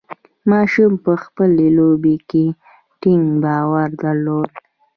[0.51, 2.45] ماشوم په خپلې لوبې کې
[3.01, 4.51] ټینګ باور درلود.